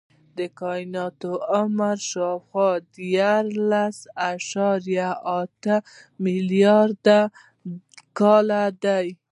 د 0.37 0.39
کائنات 0.59 1.21
عمر 1.55 1.97
شاوخوا 2.11 2.69
دیارلس 2.95 3.97
اعشاریه 4.27 5.09
اته 5.39 5.75
ملیارده 6.23 7.19
کاله 8.19 8.63
دی. 8.83 9.07